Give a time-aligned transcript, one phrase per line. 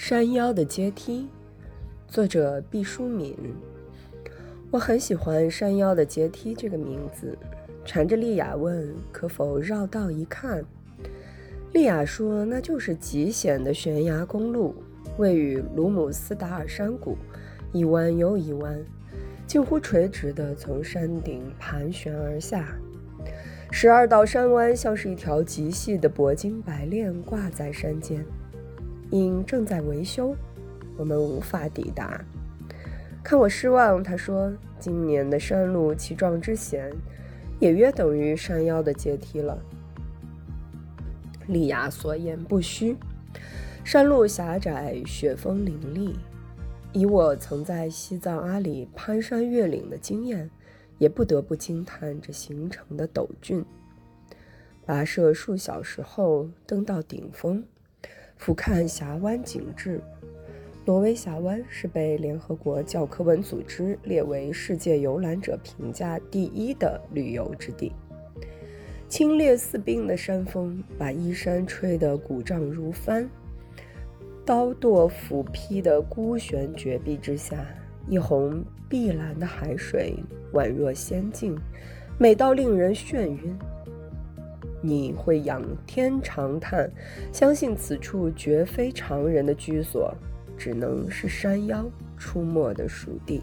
[0.00, 1.26] 山腰的阶梯，
[2.06, 3.36] 作者毕淑敏。
[4.70, 7.36] 我很喜欢“山腰的阶梯”这个名字，
[7.84, 10.64] 缠着丽亚问可否绕道一看。
[11.72, 14.72] 丽亚说那就是极险的悬崖公路，
[15.18, 17.18] 位于鲁姆斯达尔山谷，
[17.72, 18.78] 一弯又一弯，
[19.48, 22.68] 近乎垂直地从山顶盘旋而下。
[23.72, 28.24] 十二道山弯像是一条极细的铂金白链挂在山间。
[29.10, 30.34] 因正在维修，
[30.96, 32.24] 我们无法抵达。
[33.22, 36.90] 看我失望，他说：“今年的山路奇壮之险，
[37.58, 39.58] 也约等于山腰的阶梯了。”
[41.48, 42.96] 利亚所言不虚，
[43.84, 46.16] 山路狭窄，雪峰林立。
[46.92, 50.50] 以我曾在西藏阿里攀山越岭的经验，
[50.98, 53.64] 也不得不惊叹这行程的陡峻。
[54.86, 57.64] 跋涉数小时后，登到顶峰。
[58.38, 60.00] 俯瞰峡湾景致，
[60.84, 67.92] 挪威峡湾是被联合国教科文组织列为世界游览者评价第一的旅游之地。
[69.08, 73.28] 清冽似冰的山峰把依山吹得鼓胀如帆，
[74.46, 77.66] 刀剁斧劈的孤悬绝壁之下，
[78.06, 80.14] 一泓碧蓝的海水
[80.52, 81.58] 宛若仙境，
[82.18, 83.58] 美到令人眩晕。
[84.88, 86.90] 你会仰天长叹，
[87.30, 90.14] 相信此处绝非常人的居所，
[90.56, 91.84] 只能是山腰
[92.16, 93.42] 出没的蜀地。